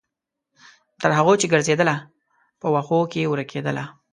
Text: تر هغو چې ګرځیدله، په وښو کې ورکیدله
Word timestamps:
تر 1.01 1.09
هغو 1.17 1.33
چې 1.41 1.51
ګرځیدله، 1.53 1.95
په 2.59 2.67
وښو 2.73 2.99
کې 3.11 3.31
ورکیدله 3.31 3.83